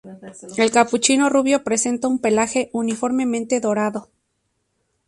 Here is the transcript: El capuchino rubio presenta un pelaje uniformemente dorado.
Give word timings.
El 0.57 0.71
capuchino 0.71 1.29
rubio 1.29 1.63
presenta 1.63 2.07
un 2.07 2.17
pelaje 2.17 2.71
uniformemente 2.73 3.59
dorado. 3.59 4.09